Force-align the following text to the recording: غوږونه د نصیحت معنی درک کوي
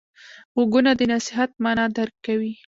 غوږونه 0.53 0.91
د 0.99 1.01
نصیحت 1.13 1.51
معنی 1.63 1.85
درک 1.95 2.15
کوي 2.25 2.53